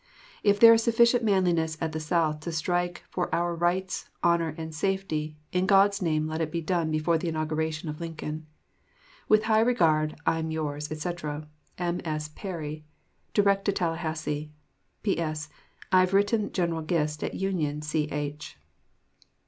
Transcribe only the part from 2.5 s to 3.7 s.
strike for our